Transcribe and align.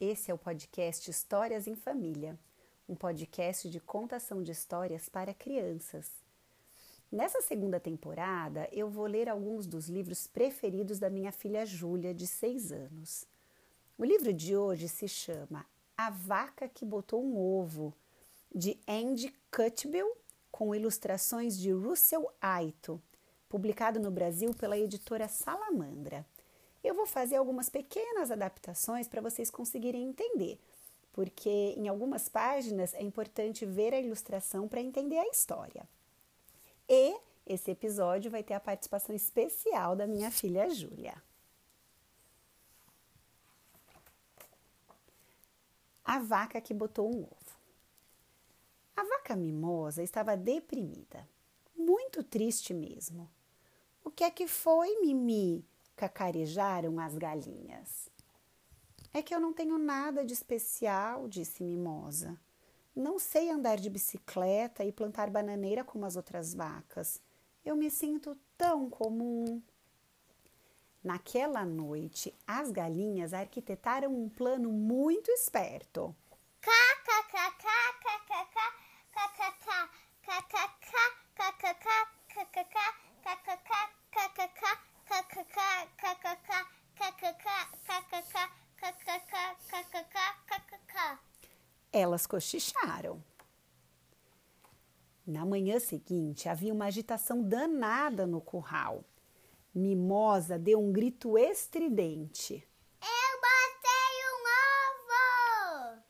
Esse 0.00 0.32
é 0.32 0.34
o 0.34 0.38
podcast 0.38 1.08
Histórias 1.08 1.68
em 1.68 1.76
Família, 1.76 2.36
um 2.88 2.96
podcast 2.96 3.70
de 3.70 3.78
contação 3.78 4.42
de 4.42 4.50
histórias 4.50 5.08
para 5.08 5.32
crianças. 5.32 6.10
Nessa 7.10 7.40
segunda 7.40 7.78
temporada, 7.78 8.68
eu 8.72 8.90
vou 8.90 9.06
ler 9.06 9.28
alguns 9.28 9.68
dos 9.68 9.88
livros 9.88 10.26
preferidos 10.26 10.98
da 10.98 11.08
minha 11.08 11.30
filha 11.30 11.64
Júlia, 11.64 12.12
de 12.12 12.26
6 12.26 12.72
anos. 12.72 13.24
O 13.96 14.04
livro 14.04 14.32
de 14.32 14.56
hoje 14.56 14.88
se 14.88 15.06
chama 15.06 15.64
A 15.96 16.10
Vaca 16.10 16.68
que 16.68 16.84
Botou 16.84 17.22
um 17.22 17.38
Ovo, 17.38 17.94
de 18.52 18.80
Andy 18.88 19.32
Cutbill, 19.54 20.12
com 20.50 20.74
ilustrações 20.74 21.56
de 21.56 21.70
Russell 21.70 22.28
Aito, 22.40 23.00
publicado 23.48 24.00
no 24.00 24.10
Brasil 24.10 24.52
pela 24.54 24.76
editora 24.76 25.28
Salamandra. 25.28 26.26
Eu 26.88 26.94
vou 26.94 27.04
fazer 27.04 27.36
algumas 27.36 27.68
pequenas 27.68 28.30
adaptações 28.30 29.06
para 29.06 29.20
vocês 29.20 29.50
conseguirem 29.50 30.08
entender, 30.08 30.58
porque 31.12 31.74
em 31.76 31.86
algumas 31.86 32.30
páginas 32.30 32.94
é 32.94 33.02
importante 33.02 33.66
ver 33.66 33.92
a 33.92 34.00
ilustração 34.00 34.66
para 34.66 34.80
entender 34.80 35.18
a 35.18 35.28
história. 35.28 35.86
E 36.88 37.14
esse 37.44 37.70
episódio 37.70 38.30
vai 38.30 38.42
ter 38.42 38.54
a 38.54 38.60
participação 38.60 39.14
especial 39.14 39.94
da 39.94 40.06
minha 40.06 40.30
filha 40.30 40.70
Júlia. 40.70 41.22
A 46.02 46.18
vaca 46.20 46.58
que 46.58 46.72
botou 46.72 47.14
um 47.14 47.18
ovo. 47.18 47.58
A 48.96 49.04
vaca 49.04 49.36
mimosa 49.36 50.02
estava 50.02 50.38
deprimida, 50.38 51.28
muito 51.76 52.24
triste 52.24 52.72
mesmo. 52.72 53.30
O 54.02 54.10
que 54.10 54.24
é 54.24 54.30
que 54.30 54.48
foi, 54.48 55.02
Mimi? 55.02 55.68
Cacarejaram 55.98 57.00
as 57.00 57.18
galinhas. 57.18 58.08
É 59.12 59.20
que 59.20 59.34
eu 59.34 59.40
não 59.40 59.52
tenho 59.52 59.76
nada 59.78 60.24
de 60.24 60.32
especial, 60.32 61.28
disse 61.28 61.64
Mimosa. 61.64 62.38
Não 62.94 63.18
sei 63.18 63.50
andar 63.50 63.76
de 63.78 63.90
bicicleta 63.90 64.84
e 64.84 64.92
plantar 64.92 65.28
bananeira 65.28 65.82
como 65.82 66.06
as 66.06 66.14
outras 66.14 66.54
vacas. 66.54 67.20
Eu 67.64 67.74
me 67.74 67.90
sinto 67.90 68.38
tão 68.56 68.88
comum. 68.88 69.60
Naquela 71.02 71.64
noite, 71.64 72.32
as 72.46 72.70
galinhas 72.70 73.34
arquitetaram 73.34 74.14
um 74.14 74.28
plano 74.28 74.70
muito 74.70 75.30
esperto. 75.32 76.14
Elas 91.92 92.26
cochicharam. 92.26 93.22
Na 95.26 95.44
manhã 95.44 95.78
seguinte, 95.78 96.48
havia 96.48 96.72
uma 96.72 96.86
agitação 96.86 97.42
danada 97.42 98.26
no 98.26 98.40
curral. 98.40 99.04
Mimosa 99.74 100.58
deu 100.58 100.80
um 100.80 100.90
grito 100.92 101.36
estridente. 101.36 102.66
Eu 103.00 103.40
botei 103.40 104.24
um 104.32 104.42
ovo! 105.94 106.02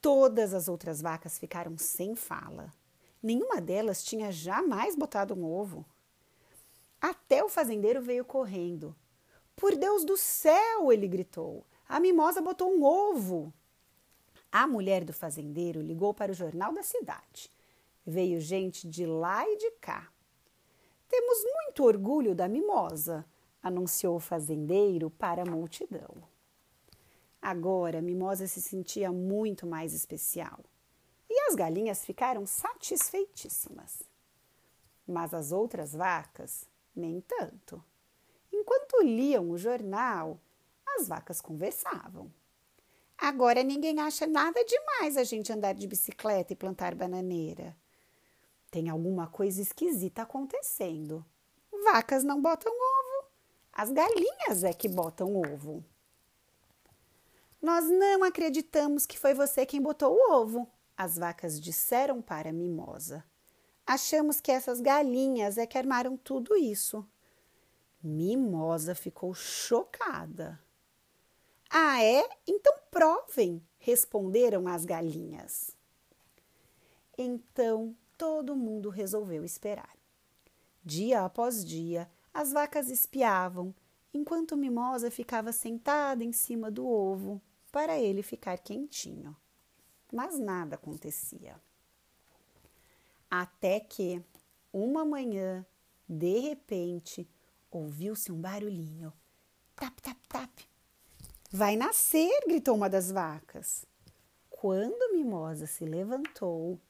Todas 0.00 0.52
as 0.52 0.68
outras 0.68 1.00
vacas 1.00 1.38
ficaram 1.38 1.78
sem 1.78 2.16
fala. 2.16 2.72
Nenhuma 3.22 3.60
delas 3.60 4.02
tinha 4.02 4.32
jamais 4.32 4.96
botado 4.96 5.34
um 5.34 5.44
ovo. 5.44 5.86
Até 7.00 7.42
o 7.42 7.48
fazendeiro 7.48 8.02
veio 8.02 8.24
correndo. 8.24 8.94
Por 9.54 9.76
Deus 9.76 10.04
do 10.04 10.16
céu! 10.16 10.92
ele 10.92 11.06
gritou. 11.06 11.64
A 11.92 12.00
mimosa 12.00 12.40
botou 12.40 12.72
um 12.72 12.82
ovo. 12.82 13.52
A 14.50 14.66
mulher 14.66 15.04
do 15.04 15.12
fazendeiro 15.12 15.82
ligou 15.82 16.14
para 16.14 16.32
o 16.32 16.34
jornal 16.34 16.72
da 16.72 16.82
cidade. 16.82 17.50
Veio 18.06 18.40
gente 18.40 18.88
de 18.88 19.04
lá 19.04 19.46
e 19.46 19.58
de 19.58 19.70
cá. 19.72 20.10
Temos 21.06 21.44
muito 21.44 21.84
orgulho 21.84 22.34
da 22.34 22.48
mimosa, 22.48 23.26
anunciou 23.62 24.16
o 24.16 24.20
fazendeiro 24.20 25.10
para 25.10 25.42
a 25.42 25.44
multidão. 25.44 26.16
Agora 27.42 27.98
a 27.98 28.02
mimosa 28.02 28.48
se 28.48 28.62
sentia 28.62 29.12
muito 29.12 29.66
mais 29.66 29.92
especial 29.92 30.60
e 31.28 31.40
as 31.40 31.54
galinhas 31.54 32.06
ficaram 32.06 32.46
satisfeitíssimas. 32.46 34.02
Mas 35.06 35.34
as 35.34 35.52
outras 35.52 35.92
vacas, 35.92 36.66
nem 36.96 37.20
tanto. 37.20 37.84
Enquanto 38.50 39.02
liam 39.02 39.50
o 39.50 39.58
jornal, 39.58 40.40
as 40.98 41.08
vacas 41.08 41.40
conversavam. 41.40 42.32
Agora 43.16 43.62
ninguém 43.62 44.00
acha 44.00 44.26
nada 44.26 44.64
demais 44.64 45.16
a 45.16 45.24
gente 45.24 45.52
andar 45.52 45.74
de 45.74 45.86
bicicleta 45.86 46.52
e 46.52 46.56
plantar 46.56 46.94
bananeira. 46.94 47.76
Tem 48.70 48.88
alguma 48.88 49.26
coisa 49.26 49.60
esquisita 49.60 50.22
acontecendo. 50.22 51.24
Vacas 51.84 52.24
não 52.24 52.40
botam 52.40 52.72
ovo, 52.72 53.28
as 53.72 53.90
galinhas 53.90 54.64
é 54.64 54.72
que 54.72 54.88
botam 54.88 55.36
ovo. 55.36 55.84
Nós 57.60 57.84
não 57.88 58.24
acreditamos 58.24 59.06
que 59.06 59.18
foi 59.18 59.34
você 59.34 59.64
quem 59.64 59.80
botou 59.80 60.14
o 60.14 60.32
ovo, 60.32 60.68
as 60.96 61.16
vacas 61.16 61.60
disseram 61.60 62.20
para 62.20 62.50
a 62.50 62.52
mimosa. 62.52 63.24
Achamos 63.86 64.40
que 64.40 64.50
essas 64.50 64.80
galinhas 64.80 65.58
é 65.58 65.66
que 65.66 65.78
armaram 65.78 66.16
tudo 66.16 66.56
isso. 66.56 67.06
Mimosa 68.02 68.94
ficou 68.94 69.32
chocada. 69.32 70.60
Ah, 71.74 72.04
é? 72.04 72.28
Então 72.46 72.74
provem, 72.90 73.66
responderam 73.78 74.68
as 74.68 74.84
galinhas. 74.84 75.74
Então 77.16 77.96
todo 78.18 78.54
mundo 78.54 78.90
resolveu 78.90 79.42
esperar. 79.42 79.96
Dia 80.84 81.24
após 81.24 81.64
dia, 81.64 82.10
as 82.34 82.52
vacas 82.52 82.90
espiavam, 82.90 83.74
enquanto 84.12 84.54
Mimosa 84.54 85.10
ficava 85.10 85.50
sentada 85.50 86.22
em 86.22 86.30
cima 86.30 86.70
do 86.70 86.86
ovo 86.86 87.40
para 87.72 87.98
ele 87.98 88.22
ficar 88.22 88.58
quentinho. 88.58 89.34
Mas 90.12 90.38
nada 90.38 90.74
acontecia. 90.74 91.58
Até 93.30 93.80
que, 93.80 94.22
uma 94.70 95.06
manhã, 95.06 95.64
de 96.06 96.38
repente, 96.38 97.26
ouviu-se 97.70 98.30
um 98.30 98.38
barulhinho. 98.38 99.10
Tap, 99.74 99.98
tap, 100.02 100.18
tap. 100.28 100.71
Vai 101.54 101.76
nascer! 101.76 102.30
gritou 102.46 102.74
uma 102.74 102.88
das 102.88 103.12
vacas. 103.12 103.84
Quando 104.48 105.12
Mimosa 105.12 105.66
se 105.66 105.84
levantou, 105.84 106.80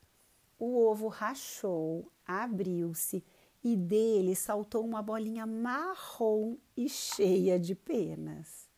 o 0.57 0.79
ovo 0.87 1.09
rachou, 1.09 2.09
abriu-se 2.25 3.25
e 3.65 3.77
dele 3.77 4.37
saltou 4.37 4.85
uma 4.85 5.03
bolinha 5.03 5.45
marrom 5.45 6.57
e 6.77 6.89
cheia 6.89 7.59
de 7.59 7.75
penas. 7.75 8.69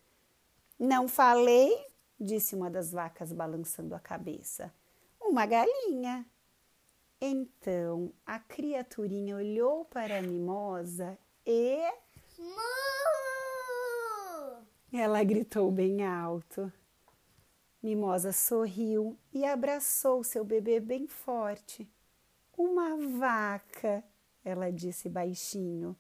Não 0.79 1.07
falei, 1.07 1.87
disse 2.19 2.55
uma 2.55 2.71
das 2.71 2.91
vacas 2.91 3.31
balançando 3.31 3.95
a 3.95 4.01
cabeça. 4.01 4.73
Uma 5.21 5.45
galinha. 5.45 6.25
Então 7.21 8.11
a 8.25 8.39
criaturinha 8.39 9.37
olhou 9.37 9.85
para 9.85 10.17
a 10.17 10.23
mimosa 10.23 11.19
e. 11.45 11.93
Ela 14.97 15.25
gritou 15.25 15.73
bem 15.73 16.07
alto. 16.07 16.73
Mimosa 17.83 18.33
sorriu 18.33 19.19
e 19.33 19.45
abraçou 19.45 20.23
seu 20.23 20.45
bebê 20.45 20.79
bem 20.79 21.09
forte. 21.09 21.91
Uma 22.57 22.97
vaca, 23.19 24.05
ela 24.45 24.71
disse 24.71 25.09
baixinho, 25.09 25.97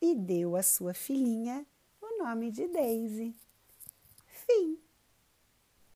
e 0.00 0.14
deu 0.14 0.54
à 0.54 0.62
sua 0.62 0.94
filhinha 0.94 1.66
o 2.00 2.22
nome 2.22 2.52
de 2.52 2.68
Daisy. 2.68 3.34
Fim. 4.24 4.78